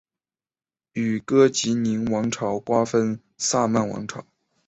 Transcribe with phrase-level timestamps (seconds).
[0.93, 4.25] 与哥疾宁王朝瓜分萨曼王朝。